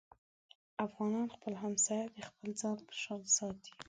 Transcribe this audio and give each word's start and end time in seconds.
افغان 0.85 1.25
خپل 1.35 1.53
همسایه 1.63 2.05
د 2.15 2.17
خپل 2.29 2.49
ځان 2.61 2.77
په 2.87 2.93
شان 3.01 3.21
ساتي. 3.35 3.71